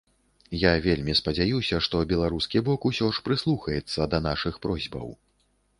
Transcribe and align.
Я 0.61 0.71
вельмі 0.85 1.15
спадзяюся, 1.19 1.81
што 1.89 2.01
беларускі 2.13 2.65
бок 2.71 2.91
усё 2.93 3.11
ж 3.19 3.25
прыслухаецца 3.29 4.11
да 4.17 4.27
нашых 4.31 4.53
просьбаў. 4.67 5.07